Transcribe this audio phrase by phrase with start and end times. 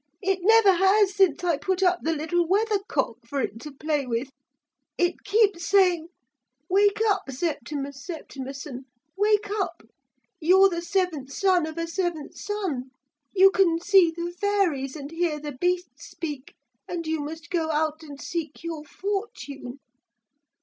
[0.19, 4.07] It never has since I put up the little weather cock for it to play
[4.07, 4.31] with.
[4.97, 6.07] It keeps saying,
[6.67, 8.85] "Wake up, Septimus Septimusson,
[9.15, 9.83] wake up,
[10.39, 12.85] you're the seventh son of a seventh son.
[13.35, 16.55] You can see the fairies and hear the beasts speak,
[16.87, 19.77] and you must go out and seek your fortune."